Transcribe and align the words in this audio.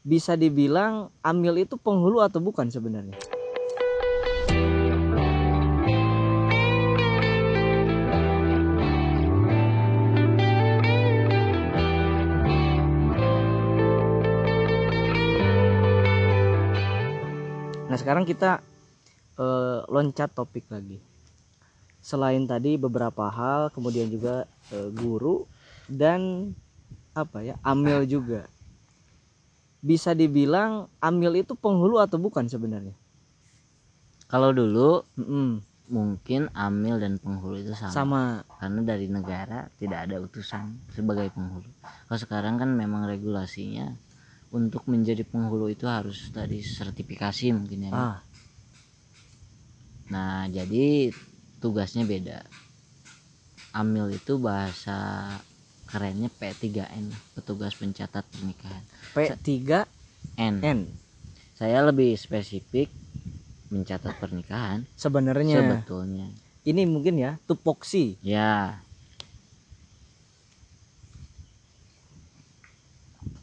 bisa 0.00 0.32
dibilang 0.32 1.12
Amil 1.20 1.68
itu 1.68 1.76
penghulu 1.76 2.24
atau 2.24 2.40
bukan 2.40 2.72
sebenarnya? 2.72 3.16
Nah 17.90 17.98
sekarang 17.98 18.22
kita 18.22 18.62
eh, 19.34 19.78
loncat 19.90 20.30
topik 20.30 20.70
lagi. 20.70 21.02
Selain 22.00 22.40
tadi 22.48 22.80
beberapa 22.80 23.28
hal, 23.28 23.68
kemudian 23.74 24.08
juga 24.08 24.48
eh, 24.72 24.88
guru 24.94 25.44
dan 25.90 26.54
apa 27.12 27.42
ya 27.42 27.58
Amil 27.66 28.06
juga. 28.06 28.46
Bisa 29.80 30.12
dibilang 30.12 30.88
Amil 31.00 31.40
itu 31.44 31.52
penghulu 31.56 31.96
atau 32.04 32.16
bukan 32.20 32.44
sebenarnya? 32.48 32.94
Kalau 34.30 34.50
dulu 34.54 35.02
Mm-mm, 35.18 35.48
mungkin 35.90 36.42
amil 36.54 36.96
dan 37.02 37.18
penghulu 37.18 37.56
itu 37.58 37.74
sama. 37.74 37.90
sama. 37.94 38.22
Karena 38.60 38.80
dari 38.86 39.06
negara 39.10 39.58
tidak 39.80 40.06
ada 40.06 40.16
utusan 40.22 40.64
sebagai 40.94 41.28
penghulu. 41.34 41.66
Kalau 42.06 42.20
sekarang 42.24 42.54
kan 42.60 42.70
memang 42.76 43.02
regulasinya 43.10 43.86
untuk 44.54 44.82
menjadi 44.92 45.22
penghulu 45.26 45.66
itu 45.72 45.86
harus 45.90 46.18
tadi 46.30 46.58
sertifikasi 46.62 47.44
mungkin 47.56 47.80
ya. 47.88 47.92
Ah, 47.92 48.16
Nah, 50.10 50.50
jadi 50.50 51.14
tugasnya 51.62 52.02
beda. 52.12 52.38
Amil 53.80 54.06
itu 54.18 54.34
bahasa 54.42 54.98
kerennya 55.90 56.30
P3N, 56.30 57.10
petugas 57.34 57.74
pencatat 57.74 58.22
pernikahan. 58.30 58.82
P3N 59.12 60.54
N. 60.62 60.80
Saya 61.58 61.84
lebih 61.84 62.14
spesifik 62.16 62.88
mencatat 63.68 64.16
pernikahan 64.16 64.86
sebenarnya. 64.94 65.60
sebetulnya. 65.60 66.26
Ini 66.64 66.86
mungkin 66.86 67.18
ya 67.18 67.36
tupoksi. 67.44 68.16
Ya, 68.22 68.80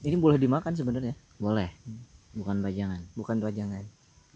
Ini 0.07 0.15
boleh 0.15 0.39
dimakan 0.39 0.71
sebenarnya, 0.71 1.19
boleh. 1.35 1.67
Bukan 2.31 2.63
bajangan. 2.63 3.01
bukan 3.17 3.43
wajangan. 3.43 3.83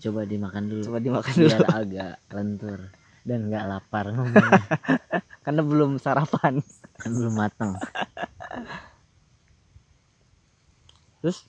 Coba 0.01 0.25
dimakan 0.25 0.63
dulu. 0.67 0.83
Coba 0.83 0.99
dimakan 0.99 1.33
dulu 1.37 1.47
Biar 1.53 1.69
agak 1.69 2.13
lentur 2.33 2.79
dan 3.21 3.39
nggak 3.47 3.65
lapar 3.69 4.09
ngomongnya. 4.17 4.63
Karena 5.41 5.61
belum 5.61 5.97
sarapan. 5.97 6.61
kan 7.01 7.11
belum 7.11 7.33
matang. 7.33 7.73
Terus 11.21 11.45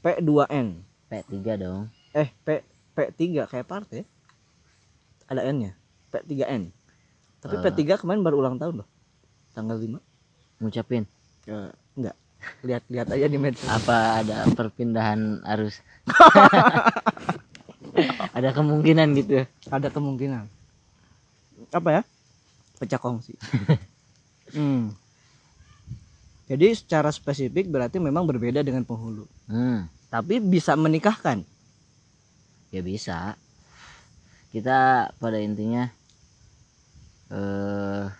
P2N. 0.00 0.68
P3 1.08 1.36
dong. 1.60 1.92
Eh, 2.12 2.28
P 2.42 2.48
P3 2.92 3.48
kayak 3.48 3.68
partai. 3.68 4.04
Ada 5.28 5.44
N-nya. 5.48 5.76
P3N. 6.08 6.72
Tapi 7.40 7.54
Eh. 7.56 7.62
P3 7.62 8.00
kemarin 8.00 8.20
baru 8.20 8.40
ulang 8.40 8.56
tahun 8.56 8.84
loh. 8.84 8.88
Tanggal 9.52 9.76
5. 9.76 10.00
Ngucapin 10.60 11.04
Eh, 11.44 11.70
enggak. 11.98 12.16
Lihat-lihat 12.62 13.06
aja 13.10 13.26
di 13.26 13.38
medsos. 13.38 13.66
apa 13.66 14.18
ada 14.18 14.46
perpindahan 14.50 15.42
arus? 15.46 15.78
ada 18.36 18.50
kemungkinan 18.50 19.14
gitu. 19.14 19.46
Ada 19.70 19.90
kemungkinan. 19.90 20.46
Apa 21.70 21.88
ya? 21.90 22.02
Pecah 22.82 22.98
kongsi. 22.98 23.38
hmm. 24.58 24.90
Jadi 26.50 26.66
secara 26.74 27.14
spesifik 27.14 27.70
berarti 27.70 28.02
memang 28.02 28.26
berbeda 28.26 28.66
dengan 28.66 28.82
penghulu. 28.82 29.30
Hmm, 29.46 29.86
Tapi 30.10 30.42
bisa 30.42 30.74
menikahkan. 30.74 31.46
ya 32.74 32.82
bisa. 32.82 33.38
Kita 34.50 35.08
pada 35.22 35.38
intinya 35.38 35.86
eh 37.30 38.10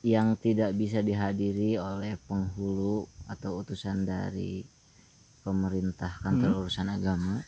yang 0.00 0.32
tidak 0.40 0.72
bisa 0.72 1.04
dihadiri 1.04 1.76
oleh 1.76 2.16
penghulu 2.24 3.04
atau 3.28 3.60
utusan 3.60 4.08
dari 4.08 4.64
pemerintah 5.44 6.08
kantor 6.24 6.64
urusan 6.64 6.88
agama 6.88 7.44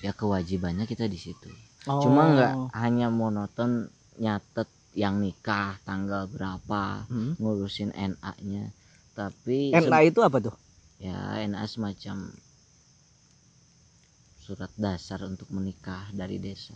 ya 0.00 0.14
kewajibannya 0.14 0.86
kita 0.86 1.10
di 1.10 1.18
situ. 1.18 1.50
Cuma 1.86 2.30
nggak 2.34 2.52
hanya 2.78 3.10
monoton 3.10 3.90
nyatet 4.18 4.68
yang 4.96 5.20
nikah 5.20 5.76
tanggal 5.84 6.24
berapa, 6.26 7.04
Hmm. 7.06 7.36
ngurusin 7.36 7.92
NA-nya. 7.92 8.72
Tapi 9.12 9.72
NA 9.76 10.08
itu 10.08 10.20
apa 10.24 10.40
tuh? 10.40 10.56
ya 10.96 11.36
NA 11.44 11.60
semacam 11.68 12.32
surat 14.40 14.72
dasar 14.78 15.20
untuk 15.26 15.50
menikah 15.52 16.08
dari 16.14 16.40
desa. 16.40 16.72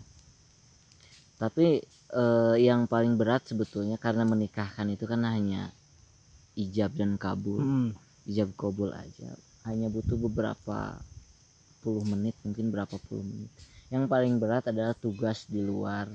Tapi 1.40 1.80
eh, 2.10 2.56
yang 2.58 2.90
paling 2.90 3.14
berat 3.14 3.46
sebetulnya 3.48 3.96
karena 3.96 4.26
menikahkan 4.26 4.84
itu 4.90 5.06
kan 5.06 5.22
hanya 5.24 5.70
ijab 6.58 6.92
dan 6.98 7.14
kabul, 7.16 7.62
Hmm. 7.62 7.90
ijab 8.26 8.52
kabul 8.58 8.90
aja. 8.92 9.32
Hanya 9.64 9.88
butuh 9.88 10.18
beberapa 10.18 10.98
puluh 11.80 12.04
menit, 12.04 12.36
mungkin 12.44 12.68
berapa 12.74 12.98
puluh 13.08 13.24
menit. 13.24 13.48
Yang 13.88 14.04
paling 14.10 14.34
berat 14.36 14.68
adalah 14.68 14.92
tugas 14.92 15.46
di 15.48 15.62
luar 15.62 16.10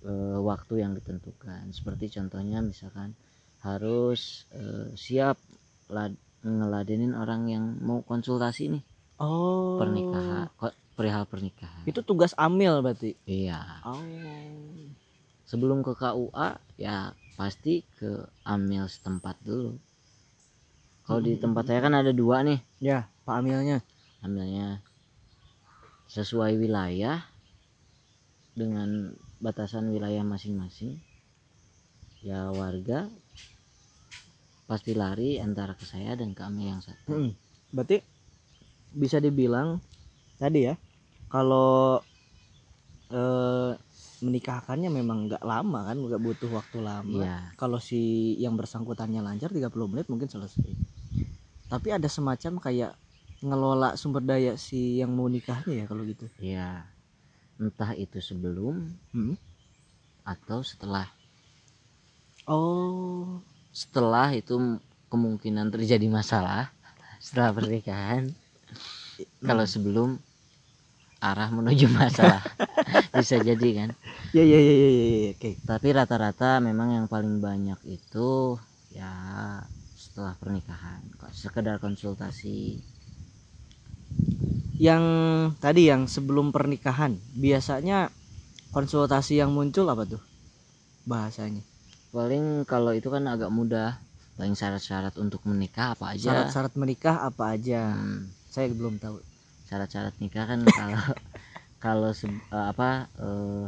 eh, 0.00 0.10
waktu 0.38 0.80
yang 0.80 0.92
ditentukan. 0.92 1.70
Seperti 1.70 2.10
contohnya 2.10 2.60
misalkan 2.60 3.16
harus 3.60 4.44
eh, 4.50 4.92
siap 4.92 5.40
lad- 5.88 6.18
ngeladenin 6.40 7.12
orang 7.12 7.46
yang 7.46 7.64
mau 7.80 8.02
konsultasi 8.02 8.70
nih 8.70 8.84
Oh. 9.16 9.80
pernikahan 9.80 10.52
perihal 10.92 11.24
pernikahan 11.24 11.82
Itu 11.82 12.04
tugas 12.04 12.36
Amil 12.36 12.78
berarti. 12.78 13.16
iya 13.24 13.80
Oh. 13.82 13.96
sebelum 15.42 15.80
ke 15.80 15.92
KUA 15.92 16.48
ya 16.76 17.10
pasti 17.34 17.80
ke 17.96 18.12
amil 18.42 18.84
setempat 18.86 19.40
dulu 19.40 19.72
kalau 21.02 21.18
di 21.18 21.34
tempat 21.34 21.64
saya 21.64 21.80
kan 21.80 21.94
ada 21.94 22.10
dua 22.10 22.42
nih 22.42 22.60
Ya, 22.76 23.08
Pak 23.22 23.40
Amilnya. 23.40 23.80
amilnya 24.20 24.84
sesuai 26.06 26.56
wilayah 26.56 27.24
dengan 28.52 29.16
batasan 29.44 29.84
wilayah 29.94 30.24
masing-masing 30.32 30.92
ya 32.24 32.50
warga 32.58 32.98
pasti 34.66 34.92
lari 34.98 35.38
antara 35.38 35.72
ke 35.78 35.84
saya 35.86 36.12
dan 36.18 36.34
ke 36.36 36.42
amil 36.42 36.66
yang 36.74 36.82
satu 36.82 37.14
Hmm. 37.14 37.30
Berarti 37.70 37.96
bisa 38.90 39.18
dibilang 39.22 39.78
tadi 40.40 40.66
ya, 40.68 40.74
kalau 41.30 42.00
eh, 43.12 43.72
menikahkannya 44.24 44.88
memang 44.98 45.18
nggak 45.30 45.44
lama 45.44 45.78
kan, 45.88 45.96
nggak 46.00 46.22
butuh 46.26 46.50
waktu 46.58 46.78
lama. 46.82 47.22
iya 47.22 47.56
Kalau 47.60 47.78
si 47.80 48.00
yang 48.42 48.54
bersangkutannya 48.60 49.20
lancar 49.24 49.50
30 49.52 49.86
menit 49.90 50.06
mungkin 50.12 50.28
selesai. 50.28 50.70
Tapi 51.70 51.88
ada 51.96 52.08
semacam 52.10 52.52
kayak 52.62 52.92
ngelola 53.42 53.94
sumber 54.00 54.22
daya 54.24 54.52
si 54.58 54.98
yang 55.00 55.12
mau 55.16 55.28
nikahnya 55.30 55.74
ya 55.82 55.86
kalau 55.90 56.02
gitu. 56.08 56.26
iya 56.40 56.95
entah 57.62 57.92
itu 57.96 58.18
sebelum 58.20 58.76
Hmm. 59.12 59.36
atau 60.26 60.60
setelah. 60.60 61.06
Oh, 62.46 63.42
setelah 63.74 64.30
itu 64.34 64.78
kemungkinan 65.10 65.70
terjadi 65.74 66.06
masalah 66.10 66.70
setelah 67.22 67.50
pernikahan. 67.56 68.22
Kalau 69.40 69.64
sebelum 69.64 70.18
arah 71.20 71.48
menuju 71.52 71.86
masalah. 71.96 72.42
Bisa 73.16 73.36
jadi 73.40 73.68
kan? 73.78 73.90
Ya 74.36 74.44
ya 74.44 74.58
ya 74.60 74.74
ya, 74.84 74.88
ya, 74.90 75.06
ya. 75.16 75.30
oke. 75.34 75.50
tapi 75.64 75.88
rata-rata 75.96 76.60
memang 76.60 76.88
yang 76.92 77.06
paling 77.08 77.40
banyak 77.40 77.78
itu 77.88 78.58
ya 78.92 79.12
setelah 79.96 80.34
pernikahan. 80.36 81.00
Sekedar 81.32 81.80
konsultasi 81.80 82.84
Yang 84.76 85.04
tadi 85.56 85.82
yang 85.88 86.04
sebelum 86.04 86.52
pernikahan 86.52 87.16
biasanya 87.32 88.12
konsultasi 88.74 89.40
yang 89.40 89.50
muncul 89.56 89.88
apa 89.88 90.04
tuh 90.04 90.22
bahasanya? 91.08 91.62
paling 92.12 92.64
kalau 92.64 92.92
itu 92.96 93.08
kan 93.12 93.24
agak 93.28 93.50
mudah 93.52 94.00
paling 94.36 94.52
syarat-syarat 94.56 95.14
untuk 95.16 95.40
menikah 95.48 95.96
apa 95.96 96.12
aja 96.12 96.28
Syarat-syarat 96.28 96.72
menikah 96.76 97.16
apa 97.28 97.44
aja? 97.56 97.82
Hmm, 97.92 98.28
Saya 98.52 98.68
belum 98.72 99.00
tahu. 99.00 99.16
syarat-syarat 99.68 100.14
nikah 100.22 100.44
kan 100.44 100.60
kalau 100.76 101.00
kalau 101.80 102.10
eh, 102.12 102.66
apa 102.72 102.90
eh, 103.20 103.64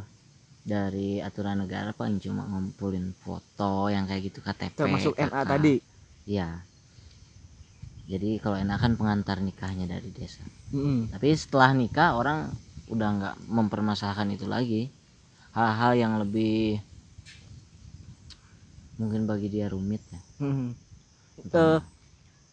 dari 0.68 1.10
aturan 1.24 1.64
negara 1.64 1.90
kan 1.96 2.20
cuma 2.20 2.44
ngumpulin 2.44 3.16
foto 3.24 3.88
yang 3.88 4.04
kayak 4.04 4.28
gitu 4.28 4.44
KTP 4.44 4.76
Termasuk 4.76 5.14
NA 5.16 5.40
KK. 5.40 5.48
tadi. 5.48 5.74
Iya. 6.28 6.48
Jadi 8.08 8.40
kalau 8.42 8.56
NA 8.56 8.76
kan 8.80 8.92
pengantar 9.00 9.38
nikahnya 9.44 9.86
dari 9.94 10.08
desa. 10.18 10.44
Mm-mm. 10.72 11.08
Tapi 11.12 11.28
setelah 11.36 11.70
nikah 11.76 12.16
orang 12.20 12.38
udah 12.88 13.08
nggak 13.16 13.34
mempermasalahkan 13.56 14.28
itu 14.36 14.46
lagi. 14.48 14.82
Hal-hal 15.56 15.92
yang 16.02 16.14
lebih 16.22 16.80
mungkin 18.98 19.22
bagi 19.30 19.48
dia 19.54 19.66
rumit 19.70 20.02
ya. 20.10 20.20
Umpama- 21.38 21.78
Eh, 21.78 21.80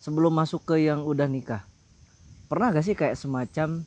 sebelum 0.04 0.34
masuk 0.36 0.62
ke 0.70 0.76
yang 0.88 1.02
udah 1.06 1.28
nikah 1.30 1.64
pernah 2.50 2.70
gak 2.76 2.86
sih 2.86 2.96
kayak 2.98 3.18
semacam 3.18 3.84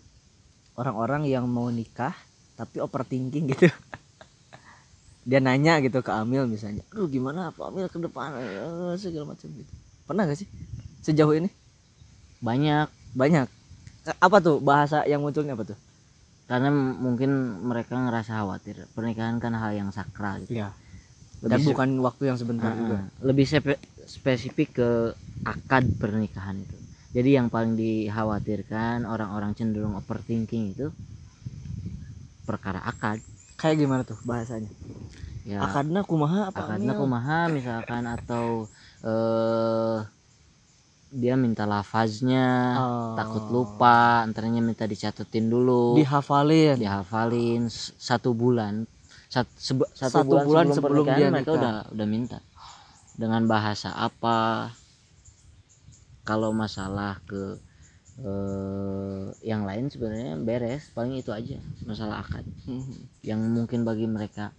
orang-orang 0.81 1.23
yang 1.29 1.47
mau 1.50 1.69
nikah 1.71 2.14
tapi 2.59 2.82
overthinking 2.82 3.50
gitu 3.55 3.69
dia 5.29 5.41
nanya 5.44 5.79
gitu 5.85 5.99
ke 6.00 6.12
Amil 6.14 6.49
misalnya 6.49 6.82
aduh 6.93 7.09
gimana 7.11 7.53
Pak 7.53 7.64
Amil 7.71 7.87
ke 7.93 7.99
depan 8.00 8.32
Eh, 8.38 8.94
segala 8.97 9.35
macam 9.35 9.49
gitu 9.53 9.73
pernah 10.09 10.23
gak 10.29 10.38
sih 10.41 10.49
sejauh 11.05 11.35
ini 11.37 11.50
banyak. 12.40 12.88
Banyak. 13.14 13.49
Apa 14.26 14.38
tuh 14.46 14.56
bahasa 14.69 14.99
yang 15.11 15.20
munculnya 15.25 15.55
apa 15.56 15.64
tuh? 15.70 15.79
Karena 16.50 16.69
mungkin 17.06 17.31
mereka 17.70 17.94
ngerasa 18.05 18.32
khawatir 18.40 18.76
pernikahan 18.96 19.37
kan 19.43 19.52
hal 19.62 19.73
yang 19.81 19.90
sakral 19.99 20.35
gitu. 20.43 20.55
Dan 21.50 21.61
Lebih 21.61 21.62
se- 21.64 21.75
bukan 21.75 21.88
waktu 22.06 22.23
yang 22.31 22.38
sebentar 22.40 22.73
Heeh, 22.73 22.81
juga. 22.81 22.99
lebih 23.29 23.46
sepe- 23.52 23.82
spesifik 24.17 24.69
ke 24.79 24.88
akad 25.46 25.85
pernikahan 26.02 26.56
itu. 26.67 26.79
Jadi 27.17 27.31
yang 27.38 27.49
paling 27.55 27.75
dikhawatirkan 27.79 28.99
orang-orang 29.14 29.52
cenderung 29.58 29.94
overthinking 30.00 30.64
itu 30.75 30.87
perkara 32.46 32.81
akad. 32.82 33.20
Kayak 33.61 33.76
gimana 33.82 34.02
tuh 34.06 34.19
bahasanya? 34.29 34.70
Ya. 35.46 35.58
Akadna 35.64 36.00
kumaha 36.06 36.40
apa 36.50 36.61
akadnya 36.62 36.93
kumaha 37.00 37.38
misalkan 37.56 38.05
atau 38.06 38.46
eh 39.02 39.99
dia 41.11 41.35
minta 41.35 41.65
lafaznya 41.65 42.47
Oh. 42.77 43.17
takut 43.17 43.45
lupa 43.49 44.21
antaranya 44.21 44.61
minta 44.61 44.85
dicatetin 44.85 45.49
dulu 45.49 45.97
dihafalin 45.97 46.77
dihafalin 46.77 47.67
satu 47.97 48.33
bulan 48.33 48.85
Sat- 49.29 49.49
sebe- 49.55 49.89
satu, 49.93 50.21
Satu 50.21 50.27
bulan, 50.27 50.45
bulan 50.45 50.67
sebelum, 50.69 50.77
sebelum 51.05 51.07
dia 51.13 51.29
mereka 51.29 51.45
nikah. 51.45 51.57
udah 51.57 51.75
udah 51.93 52.07
minta 52.07 52.39
dengan 53.13 53.45
bahasa 53.45 53.93
apa 53.93 54.73
kalau 56.23 56.53
masalah 56.53 57.21
ke 57.25 57.57
eh, 58.19 59.25
yang 59.43 59.63
lain 59.63 59.87
sebenarnya 59.87 60.35
beres 60.37 60.91
paling 60.91 61.15
itu 61.15 61.31
aja 61.31 61.57
masalah 61.83 62.19
akad 62.19 62.43
Mhm. 62.65 62.95
yang 63.23 63.41
mungkin 63.41 63.81
bagi 63.83 64.05
mereka 64.05 64.51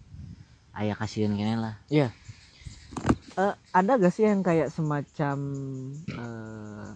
ayah 0.72 0.96
kasihan 0.96 1.30
kene 1.32 1.58
lah 1.58 1.76
Iya. 1.88 2.10
Eh, 3.40 3.54
ada 3.80 3.92
gak 4.02 4.14
sih 4.16 4.26
yang 4.28 4.42
kayak 4.44 4.68
semacam 4.76 5.38
eh, 6.24 6.90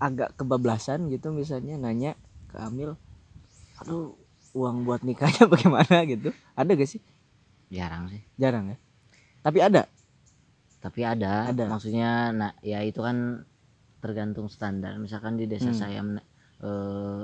agak 0.00 0.30
kebablasan 0.38 1.00
gitu 1.12 1.28
misalnya 1.40 1.74
nanya 1.76 2.12
ke 2.50 2.56
Amil, 2.56 2.96
aduh 3.80 4.16
uang 4.56 4.76
buat 4.86 5.00
nikahnya 5.08 5.44
bagaimana 5.52 5.96
gitu? 6.12 6.28
Ada 6.60 6.70
gak 6.80 6.90
sih? 6.92 7.02
jarang 7.70 8.04
sih 8.10 8.22
Jarang 8.40 8.74
ya. 8.74 8.76
Tapi 9.44 9.58
ada. 9.62 9.82
tapi 10.80 11.04
ada, 11.04 11.52
Ada. 11.52 11.64
maksudnya 11.68 12.32
nah 12.32 12.52
ya 12.64 12.80
itu 12.80 13.04
kan 13.04 13.44
tergantung 14.00 14.48
standar 14.48 14.96
misalkan 14.96 15.36
di 15.36 15.44
desa 15.44 15.70
Hmm. 15.70 15.76
saya 15.76 16.00
eh, 16.64 17.22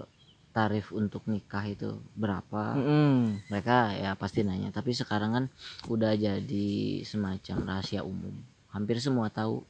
tarif 0.52 0.93
untuk 0.93 1.25
nikah 1.32 1.64
itu 1.64 1.90
berapa 2.17 2.76
Mm-mm. 2.76 3.40
mereka 3.49 3.96
ya 3.96 4.12
pasti 4.17 4.40
nanya 4.44 4.69
tapi 4.73 4.93
sekarang 4.93 5.31
kan 5.37 5.44
udah 5.88 6.12
jadi 6.17 6.69
semacam 7.05 7.56
rahasia 7.69 8.05
umum 8.05 8.37
hampir 8.70 8.98
semua 8.98 9.28
tahu 9.30 9.62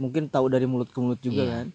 Mungkin 0.00 0.32
tahu 0.32 0.48
dari 0.48 0.64
mulut 0.64 0.88
ke 0.88 0.96
mulut 0.96 1.20
juga 1.20 1.44
Iya. 1.44 1.52
kan? 1.60 1.68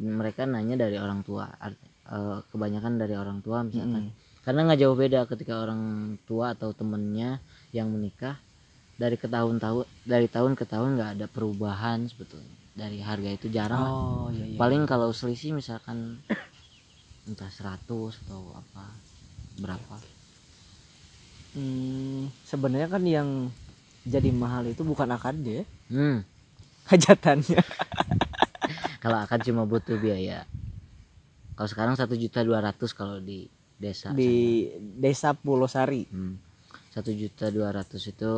mereka 0.00 0.48
nanya 0.48 0.80
dari 0.80 0.96
orang 0.96 1.20
tua 1.20 1.46
eh, 1.60 2.38
kebanyakan 2.48 2.96
dari 2.96 3.14
orang 3.14 3.38
tua 3.44 3.60
misalkan 3.62 4.08
Mm-mm. 4.08 4.42
karena 4.42 4.60
nggak 4.66 4.80
jauh 4.80 4.96
beda 4.96 5.20
ketika 5.28 5.60
orang 5.60 5.82
tua 6.24 6.56
atau 6.56 6.72
temennya 6.72 7.38
yang 7.70 7.92
menikah 7.92 8.40
dari 8.96 9.14
ke 9.14 9.28
tahun-tahun 9.28 9.84
dari 10.02 10.26
tahun 10.26 10.56
ke 10.56 10.64
tahun 10.64 10.96
nggak 10.96 11.10
ada 11.20 11.26
perubahan 11.28 12.08
sebetulnya 12.08 12.48
dari 12.72 12.98
harga 13.02 13.30
itu 13.34 13.46
jarang. 13.52 13.82
Oh 13.84 14.28
iya 14.32 14.46
iya. 14.46 14.56
paling 14.56 14.88
kalau 14.88 15.12
selisih 15.12 15.52
misalkan 15.52 16.16
entah 17.28 17.50
100 17.52 17.76
atau 18.24 18.40
apa 18.56 18.84
berapa 19.60 19.96
Hmm, 21.50 22.30
sebenarnya 22.46 22.86
kan 22.86 23.02
yang 23.02 23.28
jadi 24.06 24.28
mahal 24.32 24.68
itu 24.70 24.82
bukan 24.82 25.08
akadnya 25.12 25.62
ya, 25.62 25.64
hmm 25.92 26.18
hajatannya. 26.90 27.60
kalau 29.02 29.18
akan 29.24 29.40
cuma 29.44 29.62
butuh 29.64 29.96
biaya 30.00 30.44
kalau 31.54 31.68
sekarang 31.68 31.94
satu 31.98 32.16
juta 32.16 32.40
dua 32.40 32.64
ratus 32.64 32.96
kalau 32.96 33.20
di 33.20 33.44
desa 33.80 34.12
di 34.12 34.68
desa 34.80 35.32
Pulosari. 35.36 36.08
Hmm. 36.08 36.36
satu 36.92 37.12
juta 37.12 37.48
dua 37.48 37.72
ratus 37.72 38.12
itu 38.12 38.32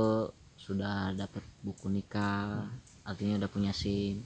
sudah 0.58 1.10
dapat 1.18 1.42
buku 1.62 1.90
nikah 1.90 2.62
artinya 3.02 3.42
udah 3.42 3.50
punya 3.50 3.72
sim 3.74 4.22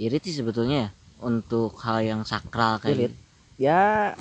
irit 0.00 0.22
sih 0.24 0.36
sebetulnya 0.38 0.88
ya 0.88 0.90
untuk 1.20 1.74
hal 1.82 2.00
yang 2.06 2.22
sakral 2.22 2.78
kayak 2.78 2.94
Irit. 2.94 3.02
gitu. 3.10 3.16
Ya 3.58 4.14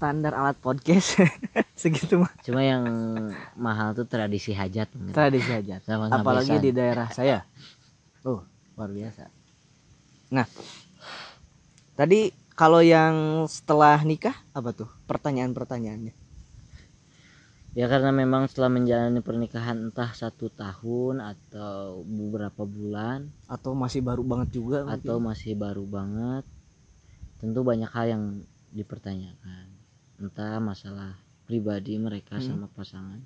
standar 0.00 0.32
alat 0.32 0.56
podcast 0.56 1.20
segitu 1.80 2.16
mah 2.16 2.32
cuma 2.40 2.64
yang 2.64 2.84
mahal 3.52 3.92
tuh 3.92 4.08
tradisi 4.08 4.56
hajat 4.56 4.88
mungkin. 4.96 5.12
tradisi 5.12 5.52
hajat. 5.52 5.84
Sama 5.84 6.08
Apalagi 6.08 6.56
di 6.56 6.72
daerah 6.72 7.12
saya. 7.12 7.44
Oh, 8.24 8.40
luar 8.80 8.88
biasa. 8.88 9.28
Nah, 10.32 10.48
tadi 11.92 12.32
kalau 12.56 12.80
yang 12.80 13.44
setelah 13.44 14.00
nikah 14.00 14.32
apa 14.56 14.72
tuh 14.72 14.88
pertanyaan-pertanyaannya? 15.04 16.16
ya 17.70 17.86
karena 17.86 18.10
memang 18.10 18.48
setelah 18.48 18.72
menjalani 18.72 19.20
pernikahan 19.20 19.92
entah 19.92 20.10
satu 20.10 20.48
tahun 20.50 21.22
atau 21.22 22.02
beberapa 22.02 22.66
bulan 22.66 23.28
Atau 23.46 23.76
masih 23.76 24.00
baru 24.00 24.24
banget 24.24 24.48
juga? 24.56 24.82
mungkin? 24.82 24.96
atau 24.96 25.16
masih 25.20 25.54
baru 25.54 25.84
banget 25.84 26.42
tentu 27.36 27.60
banyak 27.62 27.86
hal 27.92 28.06
yang 28.10 28.24
dipertanyakan 28.72 29.79
entah 30.22 30.56
masalah 30.70 31.10
pribadi 31.48 31.94
mereka 32.06 32.36
Hmm. 32.36 32.46
sama 32.48 32.66
pasangan 32.76 33.20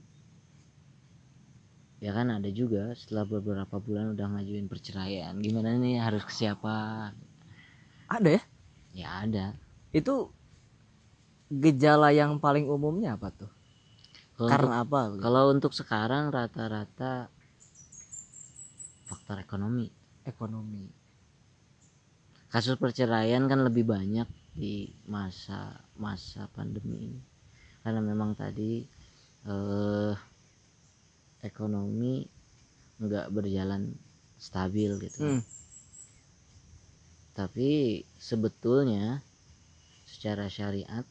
ya 2.05 2.11
kan 2.17 2.29
ada 2.37 2.51
juga 2.61 2.83
setelah 3.01 3.25
beberapa 3.35 3.77
bulan 3.87 4.07
udah 4.15 4.27
ngajuin 4.39 4.67
perceraian 4.73 5.35
gimana 5.45 5.69
nih 5.83 5.97
harus 6.05 6.23
ke 6.29 6.33
siapa 6.41 6.75
ada 8.09 8.31
ya? 8.31 8.43
ya 8.95 9.09
ada 9.27 9.47
Itu 9.95 10.35
gejala 11.63 12.09
yang 12.21 12.33
paling 12.45 12.67
umumnya 12.77 13.11
apa 13.17 13.29
tuh? 13.41 13.51
kalau 14.37 14.51
untuk, 14.57 14.71
Karena 14.71 14.75
apa? 14.85 15.01
gitu? 15.13 15.23
kalau 15.25 15.43
untuk 15.55 15.73
sekarang 15.81 16.25
rata-rata 16.37 17.13
faktor 19.09 19.37
ekonomi 19.41 19.87
ekonomi. 20.25 20.85
kasus 22.53 22.77
perceraian 22.83 23.45
kan 23.51 23.61
lebih 23.67 23.85
banyak 23.95 24.29
di 24.55 24.87
masa 25.11 25.75
masa 25.99 26.47
pandemi 26.55 27.11
ini 27.11 27.21
karena 27.83 28.01
memang 28.01 28.39
tadi 28.39 28.87
eh, 29.45 30.15
ekonomi 31.43 32.25
nggak 33.03 33.27
berjalan 33.35 33.93
stabil 34.39 34.95
gitu 35.03 35.19
Hmm. 35.21 35.43
tapi 37.35 38.03
sebetulnya 38.17 39.19
secara 40.07 40.47
syariat 40.47 41.03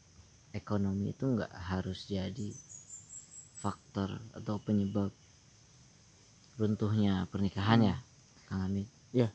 ekonomi 0.56 1.12
itu 1.12 1.28
nggak 1.28 1.52
harus 1.52 2.08
jadi 2.08 2.56
faktor 3.60 4.24
atau 4.32 4.56
penyebab 4.64 5.12
runtuhnya 6.56 7.28
pernikahan 7.28 7.82
ya 7.92 7.98
Kang 8.48 8.72
Amin 8.72 8.88
Iya. 9.12 9.30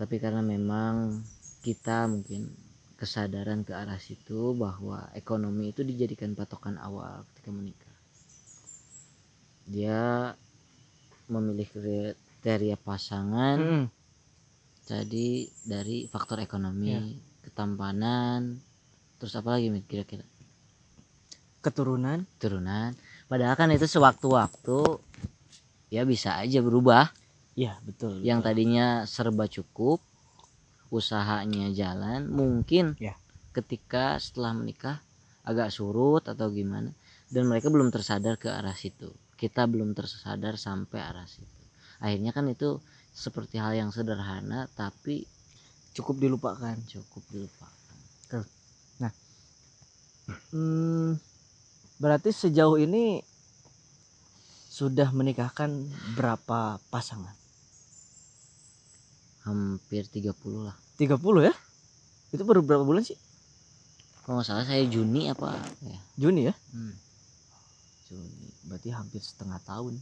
tapi 0.00 0.18
karena 0.18 0.40
memang 0.42 1.22
kita 1.60 2.08
mungkin 2.10 2.50
kesadaran 2.94 3.62
ke 3.62 3.74
arah 3.74 3.98
situ 3.98 4.54
bahwa 4.54 5.10
ekonomi 5.12 5.70
itu 5.70 5.82
dijadikan 5.82 6.32
patokan 6.32 6.78
awal 6.78 7.26
ketika 7.32 7.50
menikah 7.50 7.94
dia 9.64 10.32
memilih 11.26 11.66
kriteria 11.66 12.76
pasangan 12.76 13.56
Mm-mm. 13.56 13.84
jadi 14.84 15.28
dari 15.64 16.04
faktor 16.06 16.38
ekonomi 16.38 16.92
Ya. 16.92 17.00
ketampanan 17.42 18.60
terus 19.16 19.32
apa 19.34 19.56
lagi 19.56 19.72
kira-kira 19.84 20.24
Keturunan. 21.64 22.28
turunan 22.36 22.92
padahal 23.24 23.56
kan 23.56 23.72
itu 23.72 23.88
sewaktu-waktu 23.88 25.00
ya 25.88 26.04
bisa 26.04 26.36
aja 26.36 26.60
berubah 26.60 27.08
Iya 27.56 27.78
betul. 27.86 28.20
yang 28.20 28.44
betul. 28.44 28.48
tadinya 28.52 28.86
serba 29.08 29.48
cukup 29.48 30.02
usahanya 30.92 31.70
jalan 31.72 32.28
mungkin 32.28 32.96
Ya. 33.00 33.16
ketika 33.56 34.18
setelah 34.18 34.52
menikah 34.56 35.00
agak 35.44 35.70
surut 35.70 36.24
atau 36.24 36.48
gimana 36.50 36.92
dan 37.28 37.48
mereka 37.48 37.68
belum 37.68 37.92
tersadar 37.92 38.40
ke 38.40 38.48
arah 38.48 38.76
situ 38.76 39.12
kita 39.36 39.68
belum 39.68 39.92
tersadar 39.92 40.56
sampai 40.56 41.00
arah 41.00 41.28
situ 41.28 41.60
akhirnya 42.00 42.32
kan 42.32 42.48
itu 42.48 42.80
seperti 43.14 43.60
hal 43.60 43.76
yang 43.76 43.90
sederhana 43.94 44.66
tapi 44.74 45.24
cukup 45.94 46.18
dilupakan. 46.18 46.74
cukup 46.90 47.22
dilupakan 47.30 47.74
Hmm, 50.54 51.20
berarti 52.00 52.32
sejauh 52.32 52.80
ini 52.80 53.20
sudah 54.70 55.12
menikahkan 55.12 55.70
berapa 56.16 56.80
pasangan? 56.88 57.43
Hampir 59.44 60.08
30 60.08 60.32
lah. 60.64 60.76
30 60.96 61.20
ya? 61.44 61.54
Itu 62.32 62.42
baru 62.42 62.64
berapa 62.64 62.82
bulan 62.82 63.04
sih? 63.04 63.16
Kalau 64.24 64.40
nggak 64.40 64.48
salah 64.48 64.64
saya 64.64 64.82
Juni 64.88 65.28
apa 65.28 65.60
ya? 65.84 65.98
Juni 66.16 66.48
ya? 66.48 66.54
Hmm, 66.72 66.96
Juni. 68.08 68.48
Berarti 68.64 68.88
hampir 68.90 69.20
setengah 69.20 69.60
tahun. 69.68 70.00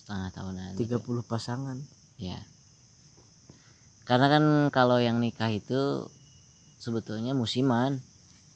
Setengah 0.00 0.28
tahunan 0.32 0.80
30 0.80 1.22
pasangan. 1.28 1.76
Ya. 2.16 2.40
Karena 4.08 4.26
kan 4.32 4.44
kalau 4.72 4.96
yang 4.98 5.20
nikah 5.20 5.52
itu 5.52 6.08
sebetulnya 6.80 7.36
musiman 7.36 8.00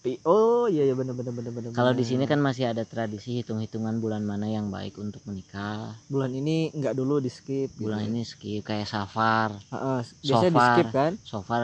I- 0.05 0.21
oh 0.29 0.69
iya 0.69 0.85
iya 0.85 0.93
benar 0.93 1.17
benar 1.17 1.33
benar 1.33 1.53
benar 1.57 1.71
kalau 1.73 1.93
di 1.97 2.05
sini 2.05 2.25
kan 2.29 2.37
masih 2.37 2.69
ada 2.77 2.85
tradisi 2.85 3.41
hitung-hitungan 3.41 3.97
bulan 4.05 4.21
mana 4.29 4.45
yang 4.45 4.69
baik 4.69 5.01
untuk 5.01 5.25
menikah. 5.25 5.97
Bulan 6.13 6.37
ini 6.37 6.69
nggak 6.77 6.93
dulu 6.93 7.25
di 7.25 7.33
skip 7.33 7.73
bulan 7.81 8.13
ini 8.13 8.21
skip 8.21 8.69
kayak 8.69 8.85
safar. 8.85 9.57
Biasanya 9.73 10.53
di 10.53 10.61
Sofar. 10.61 10.69
skip 10.69 10.89
kan? 10.93 11.13
So 11.25 11.41
far 11.41 11.63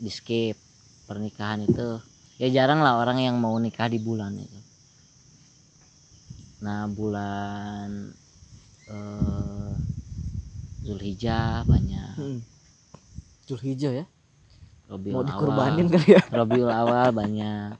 di 0.00 0.08
skip 0.08 0.56
pernikahan 1.04 1.68
itu. 1.68 2.00
Ya 2.40 2.48
jarang 2.48 2.80
lah 2.80 2.96
orang 2.96 3.20
yang 3.20 3.36
mau 3.36 3.52
nikah 3.60 3.92
di 3.92 4.00
bulan 4.00 4.40
itu. 4.40 4.56
Nah 6.64 6.88
bulan 6.88 7.88
eh, 8.88 9.72
Zulhijjah 10.80 11.68
banyak. 11.68 12.10
Hmm. 12.16 12.40
Zulhijjah 13.44 13.92
ya 13.92 14.04
Robiul 14.86 15.12
mau 15.12 15.20
Awal. 15.20 15.28
dikurbanin 15.28 15.86
kali 15.90 16.08
ya? 16.14 16.22
Robiul 16.30 16.70
Awal 16.70 17.08
banyak. 17.10 17.74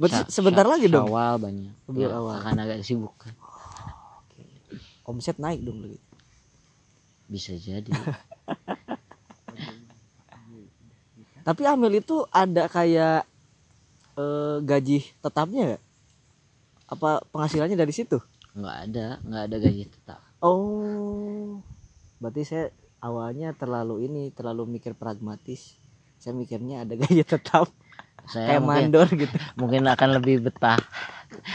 Sya- 0.00 0.30
sebentar 0.30 0.62
Sya- 0.62 0.72
lagi 0.72 0.86
dong? 0.86 1.06
Syawal 1.06 1.34
banyak. 1.36 1.72
Rabiul 1.84 2.06
Ya, 2.06 2.14
Awal. 2.14 2.34
akan 2.38 2.56
agak 2.60 2.78
sibuk 2.82 3.14
omset 5.02 5.40
naik 5.40 5.64
dong 5.64 5.80
lagi. 5.80 5.96
Bisa 7.26 7.56
jadi. 7.56 7.88
Tapi 11.42 11.62
Amel 11.64 11.96
itu 11.96 12.28
ada 12.28 12.68
kayak 12.68 13.24
eh, 14.14 14.56
gaji 14.60 15.00
tetapnya 15.18 15.62
nggak? 15.72 15.82
Apa 16.88 17.24
penghasilannya 17.32 17.72
dari 17.74 17.92
situ? 17.92 18.20
Nggak 18.52 18.76
ada. 18.84 19.06
Nggak 19.24 19.42
ada 19.48 19.56
gaji 19.56 19.82
tetap. 19.88 20.20
Oh. 20.38 21.64
Berarti 22.20 22.42
saya 22.44 22.64
awalnya 23.00 23.56
terlalu 23.56 24.04
ini 24.04 24.28
terlalu 24.28 24.68
mikir 24.68 24.92
pragmatis 24.92 25.80
saya 26.18 26.34
mikirnya 26.34 26.82
ada 26.82 26.94
gaji 26.94 27.22
tetap. 27.24 27.70
Saya 28.28 28.58
kayak 28.58 28.60
mungkin 28.60 28.82
mandor 28.92 29.08
gitu. 29.08 29.34
mungkin 29.56 29.82
akan 29.88 30.08
lebih 30.20 30.44
betah 30.44 30.76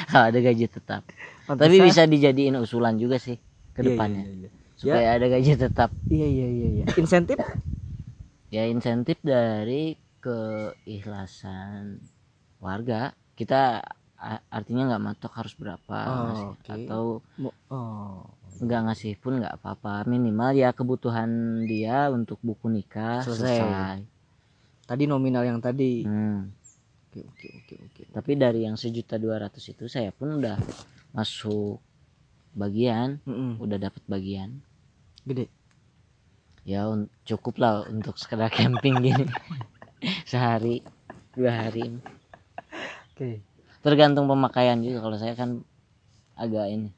kalau 0.09 0.25
ada 0.27 0.39
gaji 0.39 0.65
tetap. 0.65 1.05
Tapi 1.45 1.75
bisa 1.77 2.07
dijadiin 2.07 2.57
usulan 2.57 2.97
juga 2.97 3.19
sih 3.19 3.37
ke 3.73 3.79
Iya, 3.79 3.83
iya, 3.83 3.89
depannya. 3.93 4.23
iya, 4.23 4.33
iya. 4.39 4.49
supaya 4.73 5.07
ada 5.13 5.25
gaji 5.29 5.51
tetap. 5.53 5.89
Iya 6.07 6.27
iya 6.27 6.47
iya 6.49 6.67
iya. 6.81 6.85
Insentif? 6.97 7.37
Ya 8.49 8.63
insentif 8.65 9.17
dari 9.21 9.97
keikhlasan 10.17 11.99
warga. 12.57 13.11
Kita 13.33 13.81
artinya 14.49 14.87
nggak 14.93 15.03
matok 15.03 15.33
harus 15.35 15.51
berapa 15.53 15.97
Oh, 16.07 16.55
oke. 16.55 16.69
atau 16.71 17.03
oh. 17.67 18.23
nggak 18.63 18.81
ngasih 18.87 19.19
pun 19.19 19.41
nggak 19.41 19.59
apa-apa. 19.59 20.07
Minimal 20.07 20.55
ya 20.55 20.69
kebutuhan 20.71 21.29
dia 21.67 22.07
untuk 22.07 22.39
buku 22.39 22.71
nikah 22.71 23.19
Selesai. 23.21 23.57
selesai, 23.59 23.97
tadi 24.83 25.03
nominal 25.07 25.43
yang 25.43 25.59
tadi. 25.59 26.03
Hmm. 26.03 26.51
oke 27.13 27.21
oke 27.29 27.47
oke 27.61 27.75
oke. 27.87 28.01
Tapi 28.09 28.31
dari 28.33 28.65
yang 28.65 28.73
sejuta 28.73 29.21
dua 29.21 29.37
ratus 29.37 29.69
itu 29.69 29.85
saya 29.85 30.09
pun 30.09 30.41
udah 30.41 30.57
masuk 31.13 31.77
bagian 32.53 33.21
Mm-mm. 33.25 33.61
udah 33.61 33.77
dapat 33.77 34.01
bagian. 34.09 34.61
Gede. 35.21 35.45
Ya 36.65 36.87
un- 36.89 37.11
cukup 37.27 37.59
lah 37.59 37.85
untuk 37.85 38.17
sekedar 38.17 38.49
camping 38.49 38.97
gini. 39.03 39.25
Sehari 40.29 40.81
dua 41.37 41.51
hari. 41.67 42.01
Oke. 43.13 43.45
Tergantung 43.85 44.25
pemakaian 44.25 44.79
juga. 44.81 45.05
Kalau 45.05 45.17
saya 45.21 45.37
kan 45.37 45.61
agak 46.33 46.65
ini 46.71 46.89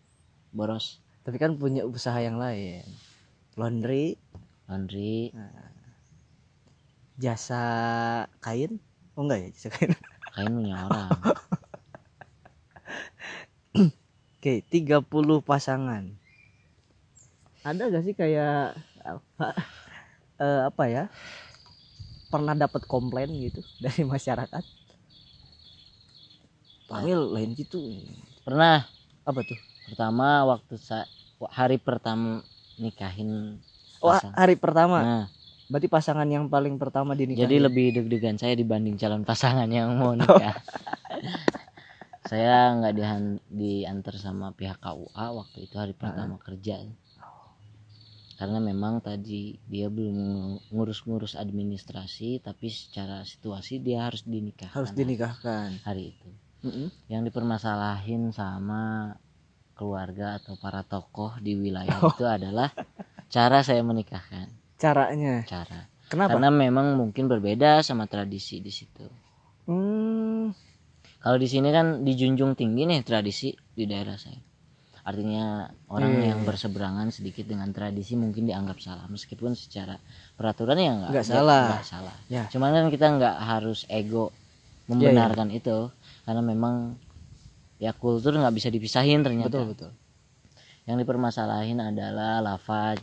boros. 0.56 1.04
Tapi 1.28 1.36
kan 1.42 1.58
punya 1.60 1.84
usaha 1.84 2.16
yang 2.22 2.40
lain. 2.40 2.86
Laundry. 3.60 4.16
Laundry 4.72 5.34
jasa 7.16 7.62
kain? 8.44 8.78
Oh 9.16 9.24
enggak 9.24 9.40
ya 9.44 9.50
jasa 9.56 9.70
kain. 9.72 9.92
Kain 10.36 10.52
punya 10.52 10.76
orang. 10.76 11.08
Oke 14.36 14.60
30 14.68 15.40
pasangan. 15.40 16.04
Ada 17.66 17.90
gak 17.90 18.04
sih 18.06 18.14
kayak 18.14 18.78
apa, 19.02 19.48
eh, 20.38 20.62
apa 20.70 20.84
ya 20.86 21.04
pernah 22.30 22.52
dapat 22.54 22.84
komplain 22.86 23.32
gitu 23.42 23.64
dari 23.80 24.04
masyarakat? 24.04 24.64
Pamil 26.86 27.32
lain 27.32 27.56
gitu. 27.58 27.82
Pernah. 28.46 28.86
Apa 29.26 29.42
tuh? 29.42 29.58
Pertama 29.90 30.46
waktu 30.46 30.78
saya 30.78 31.10
hari 31.50 31.82
pertama 31.82 32.46
nikahin 32.78 33.58
oh 34.04 34.14
pasang- 34.14 34.36
hari 34.36 34.56
pertama? 34.60 35.00
Nah 35.02 35.24
berarti 35.66 35.88
pasangan 35.88 36.26
yang 36.26 36.46
paling 36.46 36.76
pertama 36.76 37.14
dinikahin 37.14 37.44
jadi 37.44 37.58
lebih 37.60 37.86
deg-degan 37.92 38.38
saya 38.38 38.54
dibanding 38.54 38.96
calon 38.96 39.22
pasangan 39.22 39.66
yang 39.68 39.94
mau 39.96 40.14
nikah. 40.14 40.56
Saya 42.26 42.74
nggak 42.74 42.94
dihan- 42.96 43.44
diantar 43.48 44.18
sama 44.18 44.50
pihak 44.50 44.82
KUA 44.82 45.26
waktu 45.32 45.58
itu 45.62 45.78
hari 45.78 45.94
pertama 45.94 46.42
kerja. 46.42 46.82
Karena 48.36 48.58
memang 48.60 48.98
tadi 48.98 49.62
dia 49.64 49.88
belum 49.88 50.18
ngurus-ngurus 50.68 51.38
administrasi 51.38 52.42
tapi 52.42 52.68
secara 52.68 53.22
situasi 53.22 53.78
dia 53.78 54.04
harus 54.04 54.26
dinikahkan 54.26 54.74
harus 54.74 54.92
dinikahkan. 54.92 55.80
hari 55.86 56.12
itu. 56.12 56.30
Mm-mm. 56.66 56.90
yang 57.08 57.22
dipermasalahin 57.22 58.34
sama 58.34 59.14
keluarga 59.72 60.42
atau 60.42 60.58
para 60.58 60.82
tokoh 60.82 61.38
di 61.38 61.54
wilayah 61.54 62.02
Oh. 62.02 62.10
itu 62.10 62.26
adalah 62.26 62.74
cara 63.30 63.62
saya 63.62 63.86
menikahkan 63.86 64.50
caranya. 64.76 65.44
Cara. 65.46 65.88
Kenapa? 66.06 66.38
Karena 66.38 66.54
memang 66.54 66.94
mungkin 66.96 67.26
berbeda 67.26 67.82
sama 67.82 68.06
tradisi 68.06 68.62
di 68.62 68.70
situ. 68.70 69.06
Hmm, 69.66 70.54
kalau 71.18 71.38
di 71.42 71.50
sini 71.50 71.74
kan 71.74 72.06
dijunjung 72.06 72.54
tinggi 72.54 72.86
nih 72.86 73.02
tradisi 73.02 73.50
di 73.74 73.90
daerah 73.90 74.14
saya. 74.14 74.38
Artinya 75.06 75.70
orang 75.90 76.18
Iya, 76.18 76.26
yang 76.34 76.40
iya. 76.42 76.48
berseberangan 76.50 77.10
sedikit 77.14 77.46
dengan 77.46 77.70
tradisi 77.70 78.14
mungkin 78.18 78.46
dianggap 78.46 78.78
salah. 78.82 79.06
Meskipun 79.06 79.54
secara 79.54 79.98
peraturan 80.34 80.78
ya 80.78 80.92
nggak 80.98 81.12
Nggak 81.14 81.26
salah. 81.26 81.66
nggak 81.78 81.86
salah. 81.86 82.16
Ya. 82.30 82.44
cuman 82.50 82.70
kan 82.74 82.86
kita 82.90 83.06
nggak 83.18 83.36
harus 83.42 83.86
ego 83.90 84.30
membenarkan 84.90 85.50
itu. 85.54 85.90
Karena 86.26 86.42
memang 86.42 86.98
ya 87.78 87.94
kultur 87.94 88.34
nggak 88.34 88.54
bisa 88.54 88.70
dipisahin 88.70 89.22
ternyata. 89.22 89.50
Betul 89.50 89.66
betul. 89.74 89.92
Yang 90.86 91.06
dipermasalahin 91.06 91.82
adalah 91.82 92.42
lafaz 92.42 93.02